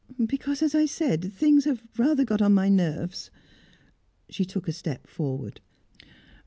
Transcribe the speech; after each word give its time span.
"Because, 0.25 0.63
as 0.63 0.73
I 0.73 0.87
said, 0.87 1.31
things 1.31 1.65
have 1.65 1.81
got 1.93 2.03
rather 2.03 2.43
on 2.43 2.55
my 2.55 2.69
nerves." 2.69 3.29
She 4.29 4.45
took 4.45 4.67
a 4.67 4.71
step 4.73 5.05
forward. 5.05 5.61